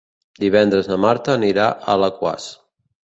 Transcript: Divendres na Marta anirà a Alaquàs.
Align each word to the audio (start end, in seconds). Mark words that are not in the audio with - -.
Divendres 0.43 0.89
na 0.91 0.97
Marta 1.03 1.35
anirà 1.41 1.67
a 1.75 1.97
Alaquàs. 1.99 2.49